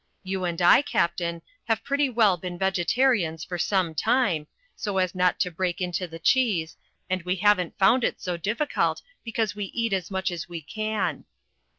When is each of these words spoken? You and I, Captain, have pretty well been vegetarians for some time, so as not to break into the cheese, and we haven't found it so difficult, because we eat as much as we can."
You 0.23 0.45
and 0.45 0.59
I, 0.63 0.81
Captain, 0.81 1.43
have 1.65 1.83
pretty 1.83 2.09
well 2.09 2.35
been 2.35 2.57
vegetarians 2.57 3.43
for 3.43 3.59
some 3.59 3.93
time, 3.93 4.47
so 4.75 4.97
as 4.97 5.13
not 5.13 5.39
to 5.41 5.51
break 5.51 5.79
into 5.79 6.07
the 6.07 6.17
cheese, 6.17 6.75
and 7.07 7.21
we 7.21 7.35
haven't 7.35 7.77
found 7.77 8.03
it 8.03 8.19
so 8.19 8.35
difficult, 8.35 9.03
because 9.23 9.55
we 9.55 9.65
eat 9.65 9.93
as 9.93 10.09
much 10.09 10.31
as 10.31 10.49
we 10.49 10.59
can." 10.59 11.25